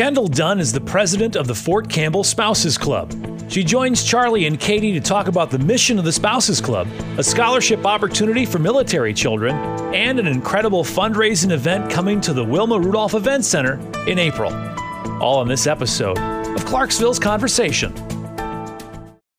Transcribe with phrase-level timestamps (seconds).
[0.00, 3.12] Kendall Dunn is the president of the Fort Campbell Spouses Club.
[3.50, 6.88] She joins Charlie and Katie to talk about the mission of the Spouses Club,
[7.18, 9.54] a scholarship opportunity for military children,
[9.94, 13.78] and an incredible fundraising event coming to the Wilma Rudolph Event Center
[14.08, 14.50] in April.
[15.22, 17.92] All in this episode of Clarksville's Conversation.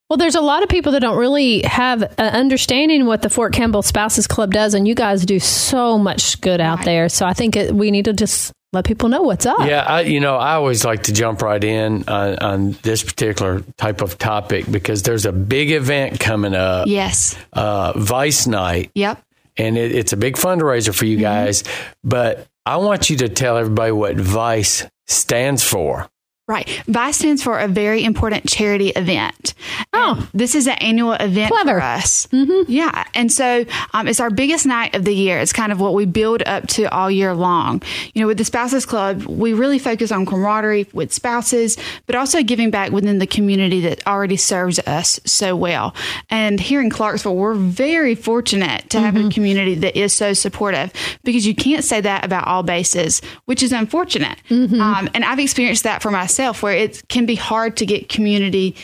[0.08, 3.52] Well, there's a lot of people that don't really have an understanding what the Fort
[3.52, 6.84] Campbell Spouses Club does, and you guys do so much good out Right.
[6.84, 7.08] there.
[7.08, 9.60] So I think it, we need to just let people know what's up.
[9.60, 13.60] Yeah, I, you know, I always like to jump right in on, on this particular
[13.76, 17.36] type of topic because there's a big event coming up, Yes.
[17.52, 19.22] uh, Vice Night, Yep.
[19.58, 21.22] and it, it's a big fundraiser for you Mm-hmm.
[21.22, 21.64] guys.
[22.02, 26.08] But I want you to tell everybody what Vice stands for.
[26.52, 26.68] Right.
[26.86, 29.54] VICE stands for a very important charity event.
[29.94, 30.18] Oh.
[30.18, 31.80] And this is an annual event Clever.
[31.80, 32.26] for us.
[32.26, 32.70] Mm-hmm.
[32.70, 33.04] Yeah.
[33.14, 35.38] And so um, it's our biggest night of the year.
[35.38, 37.82] It's kind of what we build up to all year long.
[38.12, 42.42] You know, with the Spouses Club, we really focus on camaraderie with spouses, but also
[42.42, 45.94] giving back within the community that already serves us so well.
[46.28, 50.92] And here in Clarksville, we're very fortunate to have a community that is so supportive
[51.24, 54.36] because you can't say that about all bases, which is unfortunate.
[54.50, 58.74] Um, and I've experienced that for myself where it can be hard to get community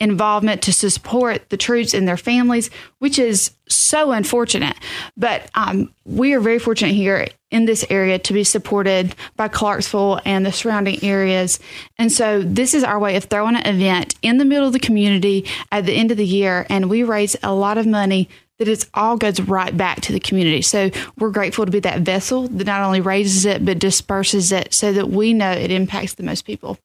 [0.00, 4.76] involvement to support the troops and their families, which is so unfortunate.
[5.16, 10.20] But um, we are very fortunate here in this area to be supported by Clarksville
[10.24, 11.58] and the surrounding areas.
[11.96, 14.78] And so this is our way of throwing an event in the middle of the
[14.78, 18.28] community at the end of the year, and we raise a lot of money.
[18.58, 20.62] That it all goes right back to the community.
[20.62, 24.74] So we're grateful to be that vessel that not only raises it but disperses it
[24.74, 26.76] so that we know it impacts the most people.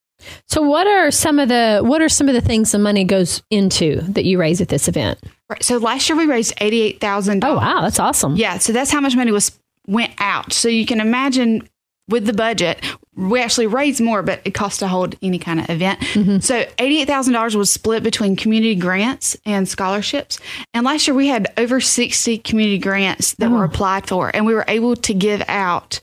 [0.47, 3.41] So what are some of the what are some of the things the money goes
[3.49, 5.19] into that you raise at this event?
[5.49, 5.63] Right.
[5.63, 7.43] So last year we raised eighty eight thousand.
[7.43, 8.35] Oh wow, that's awesome.
[8.35, 8.57] Yeah.
[8.57, 9.57] So that's how much money was
[9.87, 10.53] went out.
[10.53, 11.67] So you can imagine
[12.09, 12.83] with the budget,
[13.15, 15.99] we actually raised more, but it costs to hold any kind of event.
[15.99, 16.39] Mm-hmm.
[16.39, 20.39] So eighty eight thousand dollars was split between community grants and scholarships.
[20.73, 23.67] And last year we had over sixty community grants that were oh.
[23.67, 26.01] applied for, and we were able to give out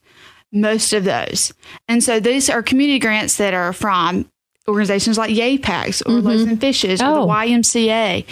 [0.52, 1.52] most of those.
[1.88, 4.26] And so these are community grants that are from
[4.68, 7.20] organizations like Yay Packs or Loaves and Fishes or Oh.
[7.22, 8.24] the YMCA.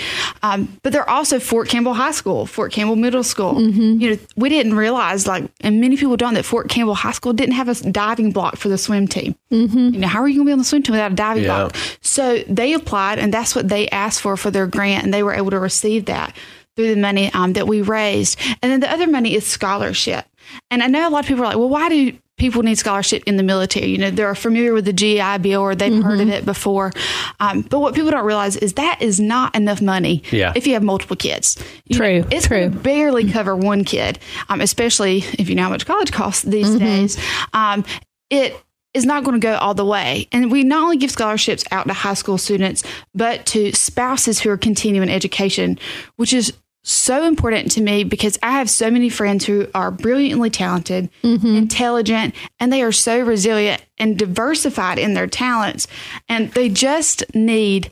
[0.43, 3.61] Um, but they're also Fort Campbell High School, Fort Campbell Middle School.
[3.61, 7.33] You know, we didn't realize, like, and many people don't, that Fort Campbell High School
[7.33, 9.35] didn't have a diving block for the swim team.
[9.51, 9.79] Mm-hmm.
[9.95, 11.45] You know, how are you going to be on the swim team without a diving
[11.45, 11.57] Yeah.
[11.69, 11.77] block?
[12.03, 15.35] So they applied, and that's what they asked for for their grant, and they were
[15.35, 16.37] able to receive that
[16.77, 18.39] through the money um, that we raised.
[18.63, 20.25] And then the other money is scholarship.
[20.71, 23.23] And I know a lot of people are like, well, why do people need scholarship
[23.27, 23.87] in the military?
[23.89, 26.93] You know, they're familiar with the GI Bill or they've heard of it before.
[27.41, 30.53] Um, but what people don't realize is that is not enough money Yeah.
[30.55, 31.57] if you have multiple kids.
[31.87, 32.69] You True, know, it's true.
[32.71, 37.19] barely cover one kid, um, especially if you know how much college costs these days.
[37.53, 37.85] Um,
[38.31, 38.57] it
[38.95, 40.29] is not going to go all the way.
[40.33, 42.83] And we not only give scholarships out to high school students,
[43.15, 45.79] but to spouses who are continuing education,
[46.17, 46.53] which is
[46.91, 51.11] so important to me because I have so many friends who are brilliantly talented,
[51.57, 55.87] intelligent, and they are so resilient and diversified in their talents.
[56.29, 57.91] And they just need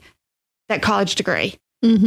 [0.69, 1.55] that college degree.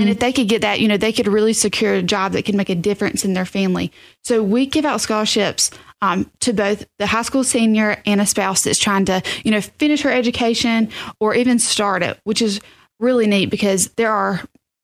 [0.00, 2.45] And if they could get that, you know, they could really secure a job that
[2.45, 3.93] could make a difference in their family.
[4.25, 5.71] So we give out scholarships
[6.03, 9.61] um, to both the high school senior and a spouse that's trying to, you know,
[9.61, 10.91] finish her education
[11.21, 12.61] or even start it, which is
[12.99, 14.43] really neat because there are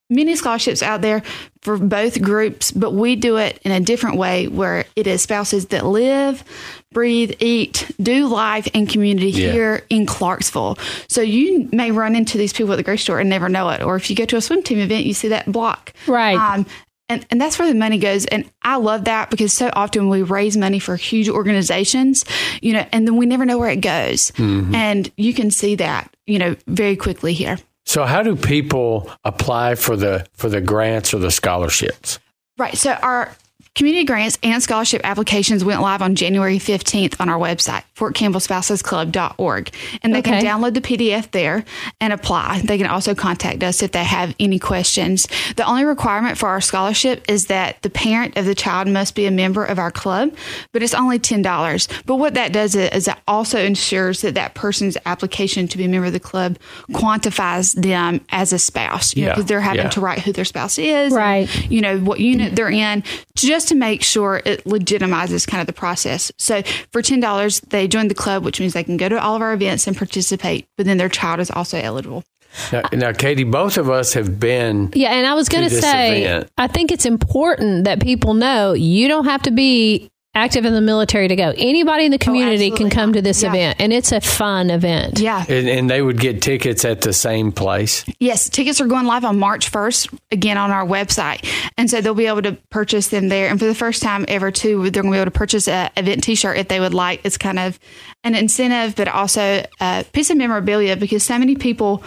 [0.09, 1.23] many scholarships out there
[1.63, 5.67] for both groups, but we do it in a different way where it is spouses
[5.67, 6.45] that live,
[6.93, 9.53] breathe, eat, do life and community Yeah.
[9.53, 10.79] here in Clarksville.
[11.09, 13.83] So you may run into these people at the grocery store and never know it.
[13.83, 15.93] Or if you go to a swim team event, you see that block.
[16.07, 16.37] Right.
[16.37, 16.67] Um,
[17.09, 18.27] and, and that's where the money goes.
[18.27, 22.25] And I love that because so often we raise money for huge organizations,
[22.63, 24.33] you know, and then we never know where it goes.
[24.39, 27.59] And you can see that, you know, very quickly here.
[27.87, 32.19] So, how do people apply for the for the grants or the scholarships?
[32.59, 32.77] Right.
[32.77, 33.35] So our
[33.77, 39.71] community grants and scholarship applications went live on January 15th on our website, fortcampbellspousesclub.org.
[40.03, 40.31] And they Okay.
[40.41, 41.65] can download the PDF there
[42.01, 42.63] and apply.
[42.65, 45.29] They can also contact us if they have any questions.
[45.57, 49.27] The only requirement for our scholarship is that the parent of the child must be
[49.27, 50.31] a member of our club,
[50.73, 51.87] but it's only $10.
[52.07, 55.85] But what that does is, is it also ensures that that person's application to be
[55.85, 56.57] a member of the club
[56.93, 59.35] quantifies them as a spouse, you know, Yeah.
[59.35, 59.91] because they're having Yeah.
[59.91, 61.71] to write who their spouse is, and, Right.
[61.71, 63.03] you know, what unit they're in,
[63.37, 66.33] just to make sure it legitimizes kind of the process.
[66.39, 69.43] So for $10, they join the club, which means they can go to all of
[69.43, 72.25] our events and participate, but then their child is also eligible.
[72.73, 74.91] Now, now, Katie, both of us have been.
[74.95, 76.51] Yeah, and I was going to say, event.
[76.57, 80.81] I think it's important that people know you don't have to be active in the
[80.83, 81.53] military to go.
[81.57, 83.49] Anybody in the community can come to this Yeah.
[83.49, 85.19] event, and it's a fun event.
[85.19, 85.45] Yeah.
[85.49, 88.05] And, and they would get tickets at the same place.
[88.21, 91.45] Yes, tickets are going live on March 1st, again on our website.
[91.79, 93.49] And so they'll be able to purchase them there.
[93.49, 95.91] And for the first time ever, too, they're going to be able to purchase a
[95.97, 97.23] event t shirt if they would like.
[97.25, 97.79] It's kind of
[98.23, 102.03] an incentive, but also a piece of memorabilia because so many people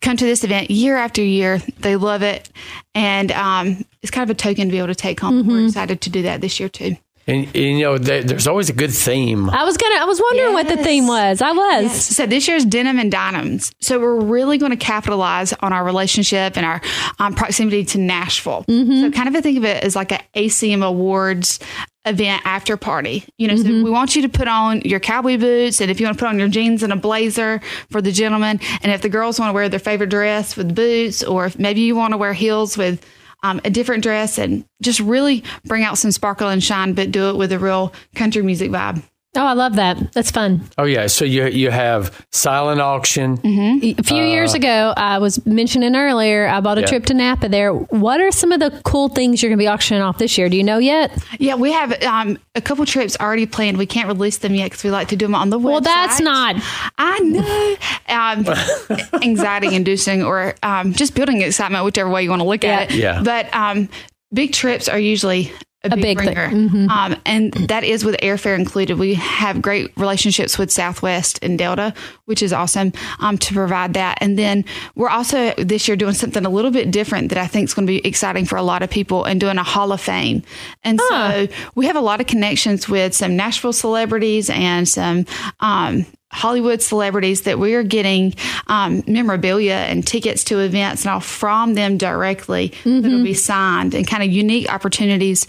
[0.00, 1.58] come to this event year after year.
[1.80, 2.48] They love it.
[2.94, 5.46] And um, it's kind of a token to be able to take home.
[5.46, 6.96] We're excited to do that this year, too.
[7.28, 9.50] And, and, you know, there, there's always a good theme.
[9.50, 9.96] I was gonna.
[9.96, 11.42] I was wondering what the theme was.
[11.42, 11.92] I was.
[12.04, 13.70] So this year's denim and diamonds.
[13.80, 16.80] So we're really going to capitalize on our relationship and our
[17.18, 18.64] um, proximity to Nashville.
[19.02, 21.60] So kind of think of it as like a ACM Awards
[22.06, 23.24] event after party.
[23.36, 26.06] You know, so we want you to put on your cowboy boots, and if you
[26.06, 27.60] want to put on your jeans and a blazer
[27.90, 31.22] for the gentlemen, and if the girls want to wear their favorite dress with boots,
[31.22, 33.04] or if maybe you want to wear heels with
[33.42, 37.30] um, a different dress, and just really bring out some sparkle and shine, but do
[37.30, 39.02] it with a real country music vibe.
[39.36, 40.12] Oh, I love that.
[40.14, 40.62] That's fun.
[40.78, 41.06] Oh, yeah.
[41.06, 43.38] So you, you have silent auction.
[43.44, 46.86] A few years ago, I was mentioning earlier, I bought a Yeah.
[46.86, 47.72] trip to Napa there.
[47.74, 50.48] What are some of the cool things you're going to be auctioning off this year?
[50.48, 51.12] Do you know yet?
[51.38, 53.76] Yeah, we have um, a couple trips already planned.
[53.76, 55.62] We can't release them yet because we like to do them on the website.
[55.64, 56.56] Well, that's not.
[56.96, 57.76] I know.
[58.08, 62.90] Um, anxiety inducing or um, just building excitement, whichever way you want to look at
[62.90, 62.96] it.
[62.96, 63.22] Yeah.
[63.22, 63.90] But um,
[64.32, 65.52] big trips are usually
[65.84, 66.34] a, big, big thing.
[66.34, 66.90] bringer.
[66.92, 68.98] Um, and that is with airfare included.
[68.98, 71.94] We have great relationships with Southwest and Delta,
[72.24, 74.18] which is awesome um, to provide that.
[74.20, 74.64] And then
[74.96, 77.86] we're also this year doing something a little bit different that I think is going
[77.86, 80.42] to be exciting for a lot of people and doing a Hall of Fame.
[80.82, 85.26] And so we have a lot of connections with some Nashville celebrities and some
[85.60, 88.34] um, Hollywood celebrities that we are getting
[88.66, 94.06] um, memorabilia and tickets to events and all from them directly that'll be signed and
[94.06, 95.46] kind of unique opportunities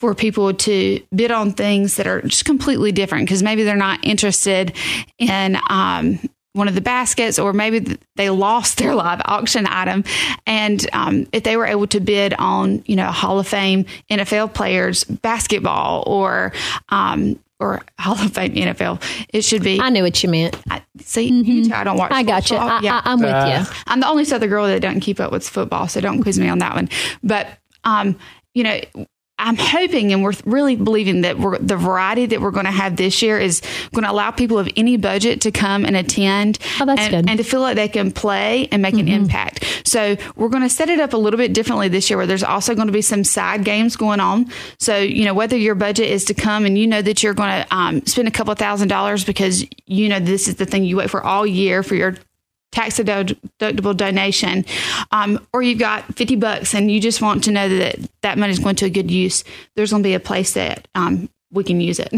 [0.00, 4.04] for people to bid on things that are just completely different because maybe they're not
[4.04, 4.76] interested
[5.18, 6.20] in um,
[6.52, 10.04] one of the baskets or maybe they lost their live auction item.
[10.46, 14.52] And um, if they were able to bid on you know hall of fame nfl
[14.52, 16.52] players basketball or
[16.88, 19.02] um, or hall of fame nfl
[19.32, 20.56] it should be I knew what you meant.
[20.70, 22.56] I, see you two, i don't watch I got you.
[22.56, 22.86] football.
[22.86, 23.76] I, I, I'm with Uh, you.
[23.86, 26.48] I'm the only Southern girl that doesn't keep up with football, so don't quiz me
[26.48, 26.88] on that one.
[27.22, 27.46] But
[27.84, 28.16] um,
[28.54, 28.80] you know,
[29.38, 32.96] I'm hoping and we're really believing that we're, the variety that we're going to have
[32.96, 33.62] this year is
[33.94, 37.30] going to allow people of any budget to come and attend Oh, that's and, good.
[37.30, 39.64] and to feel like they can play and make an impact.
[39.84, 42.42] So we're going to set it up a little bit differently this year where there's
[42.42, 44.50] also going to be some side games going on.
[44.78, 47.62] So, you know, whether your budget is to come and you know that you're going
[47.62, 50.96] to um, spend a couple thousand dollars because you know this is the thing you
[50.96, 52.16] wait for all year for your
[52.72, 54.64] tax deductible donation,
[55.10, 58.52] um, or you've got 50 bucks and you just want to know that that money
[58.52, 59.44] is going to a good use,
[59.74, 62.10] there's going to be a place that um, we can use it.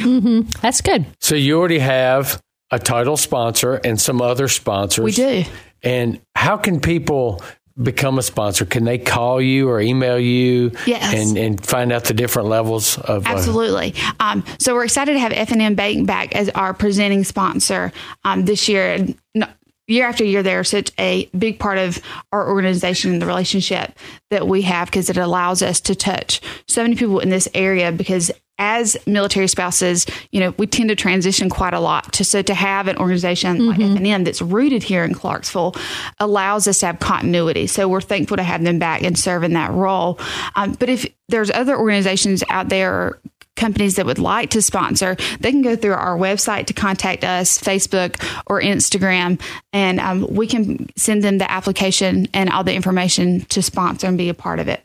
[0.60, 1.06] That's good.
[1.20, 5.04] So you already have a title sponsor and some other sponsors.
[5.04, 5.44] We do.
[5.82, 7.42] And how can people
[7.80, 8.64] become a sponsor?
[8.66, 11.14] Can they call you or email you Yes.
[11.14, 13.94] and, and find out the different levels of uh, Absolutely.
[14.18, 17.92] Um, so we're excited to have F&M Bank back as our presenting sponsor
[18.24, 18.92] um, this year.
[18.92, 19.46] And no-
[19.90, 22.00] Year after year, they're such a big part of
[22.32, 23.98] our organization and the relationship
[24.30, 27.90] that we have because it allows us to touch so many people in this area.
[27.90, 32.12] Because as military spouses, you know, we tend to transition quite a lot.
[32.12, 35.74] To, so to have an organization like F&M that's rooted here in Clarksville
[36.20, 37.66] allows us to have continuity.
[37.66, 40.20] So we're thankful to have them back and serve in that role.
[40.54, 43.18] Um, but if there's other organizations out there
[43.60, 47.58] companies that would like to sponsor, they can go through our website to contact us,
[47.58, 49.40] Facebook or Instagram,
[49.72, 54.18] and um, we can send them the application and all the information to sponsor and
[54.18, 54.82] be a part of it.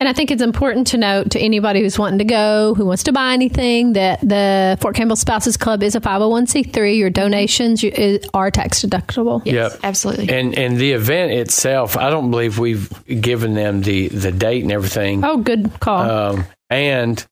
[0.00, 3.04] And I think it's important to note to anybody who's wanting to go, who wants
[3.04, 6.98] to buy anything, that the Fort Campbell Spouses Club is a 501c3.
[6.98, 9.42] Your donations you- is- are tax deductible.
[9.44, 9.80] Yes, Yep.
[9.84, 10.28] absolutely.
[10.30, 14.72] And and the event itself, I don't believe we've given them the the date and
[14.72, 15.22] everything.
[15.24, 16.02] Oh, good call.
[16.10, 17.24] Um, and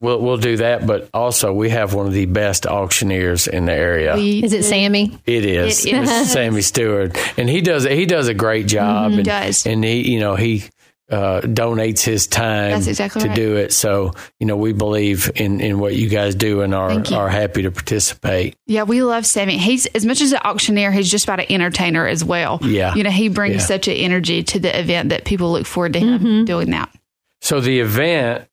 [0.00, 3.72] we'll we'll do that, but also we have one of the best auctioneers in the
[3.72, 4.14] area.
[4.16, 5.18] We- is it Sammy?
[5.26, 5.84] It is.
[5.86, 6.08] It is.
[6.10, 6.24] Mr.
[6.32, 9.12] Sammy Stewart, and he does he does a great job.
[9.12, 9.66] and, does.
[9.66, 10.64] and he you know he
[11.08, 13.36] uh, donates his time That's exactly to right.
[13.36, 13.72] do it.
[13.72, 17.62] So you know we believe in in what you guys do and are are happy
[17.62, 18.56] to participate.
[18.66, 19.56] Yeah, we love Sammy.
[19.56, 22.58] He's as much as an auctioneer, he's just about an entertainer as well.
[22.62, 22.92] Yeah.
[22.96, 23.60] You know, he brings Yeah.
[23.60, 26.90] such an energy to the event that people look forward to him doing that.
[27.40, 28.48] So the event.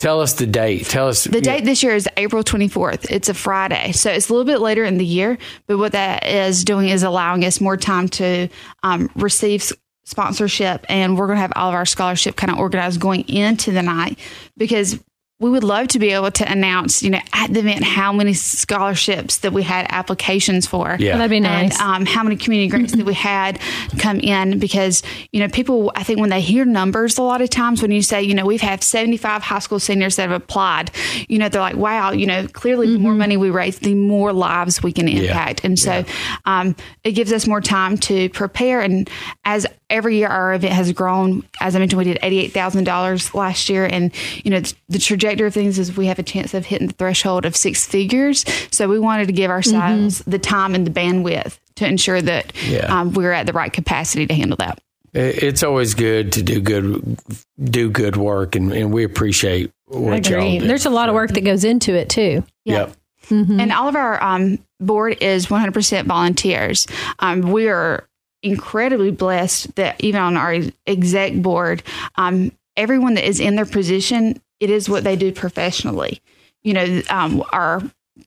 [0.00, 0.86] Tell us the date.
[0.86, 3.10] Tell us The date this year is April 24th.
[3.10, 3.92] It's a Friday.
[3.92, 7.02] So it's a little bit later in the year, but what that is doing is
[7.02, 8.48] allowing us more time to
[8.82, 9.70] um, receive
[10.04, 10.86] sponsorship.
[10.88, 13.82] And we're going to have all of our scholarship kind of organized going into the
[13.82, 14.18] night
[14.56, 14.98] because
[15.40, 18.34] we would love to be able to announce, you know, at the event how many
[18.34, 20.96] scholarships that we had applications for.
[20.98, 21.16] Yeah.
[21.16, 21.80] That'd be nice.
[21.80, 23.58] And um, how many community grants that we had
[23.98, 27.48] come in because, you know, people, I think when they hear numbers a lot of
[27.48, 30.90] times, when you say, you know, we've had 75 high school seniors that have applied,
[31.26, 34.34] you know, they're like, wow, you know, clearly the more money we raise, the more
[34.34, 35.60] lives we can impact.
[35.62, 35.66] yeah.
[35.66, 36.04] And so
[36.44, 38.82] um, it gives us more time to prepare.
[38.82, 39.08] And
[39.46, 43.84] as every year our event has grown, as I mentioned, we did $88,000 last year.
[43.84, 44.12] And,
[44.44, 47.44] you know, the trajectory of things is we have a chance of hitting the threshold
[47.44, 48.44] of six figures.
[48.70, 52.86] So we wanted to give ourselves the time and the bandwidth to ensure that Yeah.
[53.00, 54.80] um, we're at the right capacity to handle that.
[55.12, 57.18] It's always good to do good,
[57.62, 60.66] do good work, and, and we appreciate what y'all do.
[60.68, 62.44] There's a lot of work that goes into it too.
[62.64, 62.94] Yep.
[63.28, 66.86] And all of our um, board is 100% volunteers.
[67.20, 68.04] Um, we are
[68.42, 70.56] incredibly blessed that even on our
[70.86, 71.82] exec board,
[72.16, 76.20] um, everyone that is in their position, it is what they do professionally.
[76.62, 77.82] You know, um, our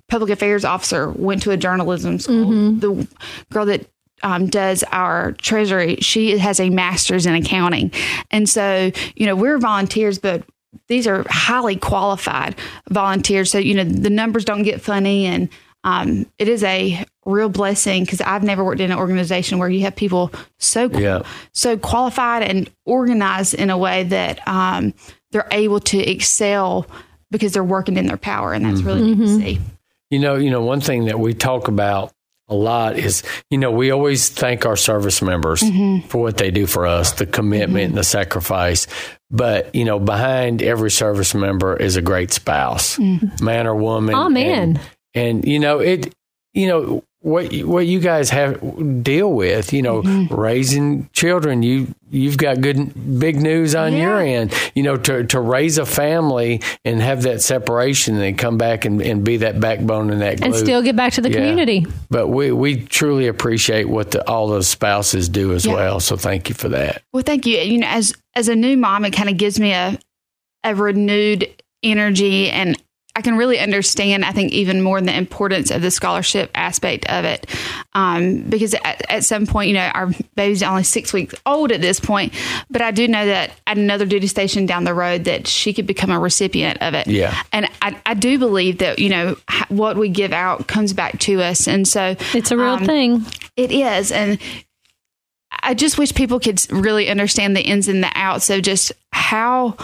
[0.09, 2.45] public affairs officer went to a journalism school.
[2.79, 3.07] The
[3.51, 3.87] girl that
[4.23, 7.91] um, does our treasury, she has a master's in accounting.
[8.31, 10.43] And so, you know, we're volunteers, but
[10.87, 12.55] these are highly qualified
[12.89, 13.51] volunteers.
[13.51, 15.25] So, you know, the numbers don't get funny.
[15.25, 15.49] And
[15.83, 19.81] um, it is a real blessing because I've never worked in an organization where you
[19.81, 21.23] have people so Yeah.
[21.53, 24.93] so qualified and organized in a way that um,
[25.31, 26.85] they're able to excel
[27.31, 29.59] because they're working in their power, and that's really neat to see.
[30.11, 32.13] You know, you know, one thing that we talk about
[32.49, 36.07] a lot is, you know, we always thank our service members Mm-hmm.
[36.09, 38.85] for what they do for us, the commitment and the sacrifice.
[39.31, 43.43] But, you know, behind every service member is a great spouse, Mm-hmm.
[43.43, 44.13] man or woman.
[44.13, 44.79] Oh, man.
[45.13, 46.13] And, you know, it,
[46.53, 48.59] you know, what what you guys have
[49.01, 50.35] deal with, you know, Mm-hmm.
[50.35, 54.53] raising children, you you've got good big news on your end.
[54.75, 59.01] You know, to to raise a family and have that separation and come back and,
[59.01, 60.47] and be that backbone and that glue.
[60.47, 61.37] And still get back to the Yeah.
[61.37, 61.85] community.
[62.09, 65.75] But we we truly appreciate what the, all those spouses do as Yeah.
[65.75, 65.99] well.
[66.01, 67.03] So thank you for that.
[67.13, 67.57] Well, thank you.
[67.59, 69.97] You know, as as a new mom, it kind of gives me a
[70.65, 71.47] a renewed
[71.81, 72.77] energy, and
[73.15, 74.25] I can really understand.
[74.25, 77.45] I think even more the importance of the scholarship aspect of it,
[77.93, 81.79] um, because at, at some point, you know, our baby's only six weeks old at
[81.79, 82.33] this point,
[82.71, 85.85] but I do know that at another duty station down the road that she could
[85.85, 87.05] become a recipient of it.
[87.05, 87.39] Yeah.
[87.51, 89.37] and I, I do believe that you know
[89.69, 93.25] what we give out comes back to us, and so It's a real um, thing.
[93.55, 94.11] it is.
[94.11, 94.39] And
[95.61, 99.77] I just wish people could really understand the ins and the outs of just how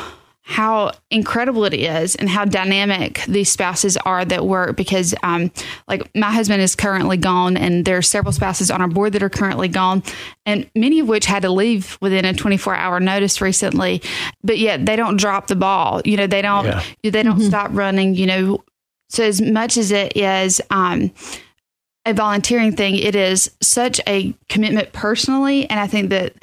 [0.51, 5.51] how incredible it is and how dynamic these spouses are that work because um
[5.88, 9.22] like my husband is currently gone and there are several spouses on our board that
[9.22, 10.01] are currently gone
[10.48, 14.01] and many of which had to leave within a 24 hour notice recently
[14.44, 16.84] but yet they don't drop the ball you know they don't Yeah.
[17.03, 18.63] they don't stop running you know
[19.10, 21.12] so as much as it is um
[22.06, 25.70] a volunteering thing, it is such a commitment personally.
[25.70, 26.34] And I think that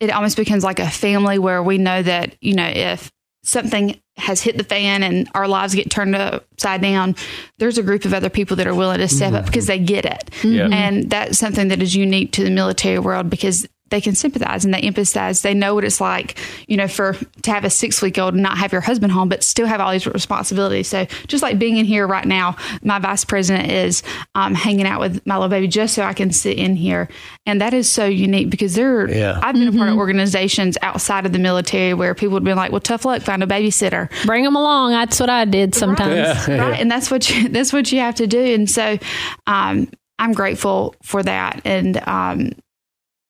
[0.00, 3.10] it almost becomes like a family where we know that, you know, if
[3.48, 7.16] something has hit the fan and our lives get turned upside down,
[7.56, 9.46] there's a group of other people that are willing to step up mm-hmm.
[9.46, 10.30] because they get it.
[10.44, 10.68] Yeah.
[10.70, 14.72] And that's something that is unique to the military world because they can sympathize and
[14.72, 15.42] they empathize.
[15.42, 18.42] They know what it's like, you know, for to have a six week old and
[18.42, 20.88] not have your husband home, but still have all these responsibilities.
[20.88, 24.02] So just like being in here right now, my vice president is
[24.34, 27.08] um, hanging out with my little baby just so I can sit in here,
[27.46, 29.08] and that is so unique because there.
[29.08, 29.38] Yeah.
[29.42, 32.72] I've been a part of organizations outside of the military where people would be like,
[32.72, 34.92] "Well, tough luck, find a babysitter." Bring them along.
[34.92, 36.48] That's what I did sometimes.
[36.48, 38.98] right and that's what you that's what you have to do and so
[39.46, 42.50] um, i'm grateful for that and um,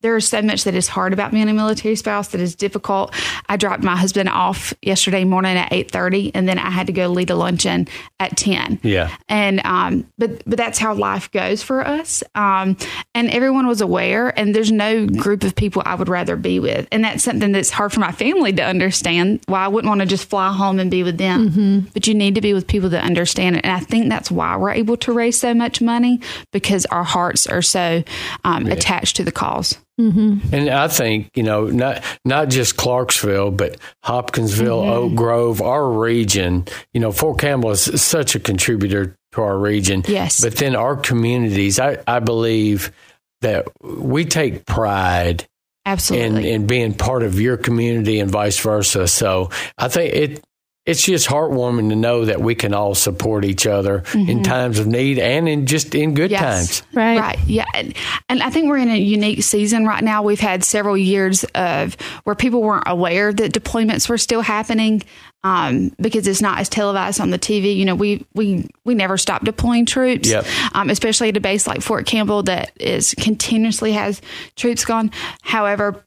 [0.01, 3.13] there is so much that is hard about being a military spouse that is difficult.
[3.49, 6.93] I dropped my husband off yesterday morning at eight thirty, and then I had to
[6.93, 7.89] go lead a luncheon
[8.21, 8.79] at ten.
[8.83, 9.15] Yeah.
[9.29, 12.23] And um, but but that's how life goes for us.
[12.35, 12.77] Um,
[13.15, 16.87] and everyone was aware, and there's no group of people I would rather be with,
[16.93, 19.41] and that's something that's hard for my family to understand.
[19.47, 22.37] Why I wouldn't want to just fly home and be with them, but you need
[22.37, 23.65] to be with people that understand it.
[23.65, 26.21] And I think that's why we're able to raise so much money
[26.53, 28.05] because our hearts are so
[28.45, 29.77] um, attached to the cause.
[29.99, 30.55] Mm-hmm.
[30.55, 34.93] And I think, you know, not not just Clarksville, but Hopkinsville, mm-hmm.
[34.93, 40.05] Oak Grove, our region, you know, Fort Campbell is such a contributor to our region.
[40.07, 40.41] Yes.
[40.41, 42.93] But then our communities, I, I believe
[43.41, 45.49] that we take pride
[45.85, 49.09] absolutely in, in being part of your community and vice versa.
[49.09, 50.45] So I think it
[50.89, 54.31] it's just heartwarming to know that we can all support each other mm-hmm.
[54.31, 56.41] in times of need and in just in good yes.
[56.41, 56.83] times.
[56.95, 57.21] Right.
[57.21, 57.39] Right.
[57.47, 57.67] Yeah.
[57.75, 57.95] And,
[58.31, 60.23] and, I think we're in a unique season right now.
[60.23, 65.03] We've had several years of where people weren't aware that deployments were still happening.
[65.45, 67.77] Um, because it's not as televised on the TV.
[67.77, 70.45] You know, we we we never stop deploying troops, yep.
[70.75, 74.21] um, especially at a base like Fort Campbell that is continuously has
[74.57, 75.13] troops gone.
[75.43, 76.05] However,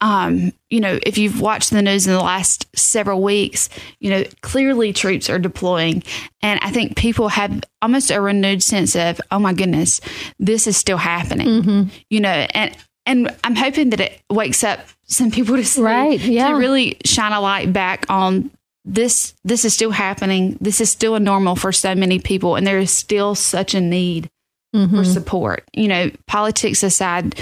[0.00, 3.68] um, you know, if you've watched the news in the last several weeks,
[4.00, 6.02] you know, clearly troops are deploying.
[6.42, 10.00] And I think people have almost a renewed sense of, oh my goodness,
[10.38, 11.46] this is still happening.
[11.46, 11.82] Mm-hmm.
[12.10, 12.76] You know, and
[13.06, 16.48] and I'm hoping that it wakes up some people to see, right, yeah.
[16.48, 18.50] to really shine a light back on
[18.84, 20.58] this this is still happening.
[20.60, 23.80] This is still a normal for so many people and there is still such a
[23.80, 24.30] need
[24.74, 24.96] mm-hmm.
[24.96, 25.68] for support.
[25.72, 27.38] You know, politics aside,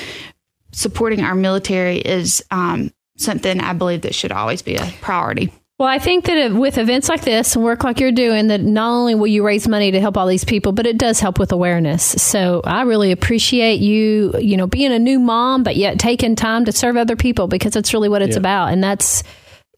[0.72, 5.52] supporting our military is um, something I believe that should always be a priority.
[5.78, 8.90] Well, I think that with events like this and work like you're doing, that not
[8.90, 11.52] only will you raise money to help all these people, but it does help with
[11.52, 12.02] awareness.
[12.02, 16.66] So I really appreciate you, you know, being a new mom, but yet taking time
[16.66, 18.40] to serve other people because that's really what it's yeah.
[18.40, 18.72] about.
[18.74, 19.22] And that's,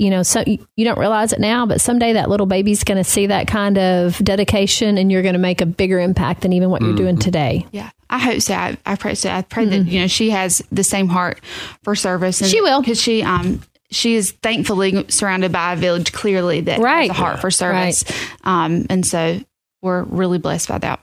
[0.02, 3.08] you know, so you don't realize it now, but someday that little baby's going to
[3.08, 6.70] see that kind of dedication and you're going to make a bigger impact than even
[6.70, 6.90] what mm-hmm.
[6.90, 7.22] you're doing mm-hmm.
[7.22, 7.66] today.
[7.70, 7.90] Yeah.
[8.10, 8.54] I hope so.
[8.54, 9.30] I, I pray so.
[9.30, 9.84] I pray mm-hmm.
[9.84, 11.40] that, you know, she has the same heart
[11.84, 12.40] for service.
[12.40, 12.80] And, she will.
[12.80, 17.08] Because she, um, she is thankfully surrounded by a village clearly that right.
[17.08, 18.04] has a heart for service.
[18.04, 18.64] Right.
[18.64, 19.40] Um, and so
[19.82, 21.00] we're really blessed by that.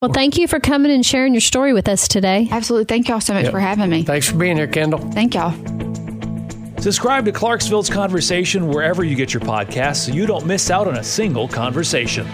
[0.00, 2.46] Well, thank you for coming and sharing your story with us today.
[2.52, 2.84] Absolutely.
[2.84, 3.52] Thank y'all so much yep.
[3.52, 4.04] for having me.
[4.04, 5.00] Thanks for being here, Kendall.
[5.10, 5.87] Thank y'all.
[6.88, 10.96] Subscribe to Clarksville's Conversation wherever you get your podcasts so you don't miss out on
[10.96, 12.26] a single conversation.